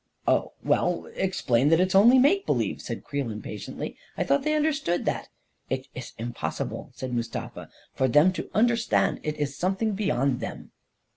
[0.27, 4.55] "Oh, well, explain that it is only make believe," said Creel impatiently." I thought they
[4.55, 5.29] understood that!""
[5.69, 9.19] It iss impossible," said Mustafa," for them to understand.
[9.21, 10.71] It iss something beyond them."